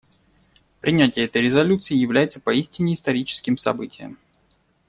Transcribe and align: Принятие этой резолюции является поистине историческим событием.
Принятие 0.79 1.25
этой 1.25 1.43
резолюции 1.43 1.93
является 1.95 2.41
поистине 2.41 2.95
историческим 2.95 3.59
событием. 3.59 4.17